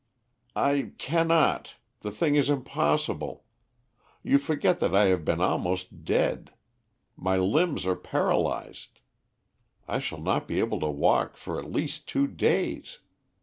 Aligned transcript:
"I 0.55 0.93
cannot. 0.97 1.75
The 1.99 2.09
thing 2.09 2.33
is 2.33 2.49
impossible. 2.49 3.45
You 4.23 4.39
forget 4.39 4.79
that 4.79 4.95
I 4.95 5.05
have 5.13 5.23
been 5.23 5.39
almost 5.39 6.03
dead. 6.03 6.49
My 7.15 7.37
limbs 7.37 7.85
are 7.85 7.95
paralyzed. 7.95 8.99
I 9.87 9.99
shall 9.99 10.19
not 10.21 10.47
be 10.47 10.57
able 10.57 10.79
to 10.79 10.89
walk 10.89 11.37
for 11.37 11.59
at 11.59 11.71
least 11.71 12.07
two 12.07 12.25
days. 12.25 12.97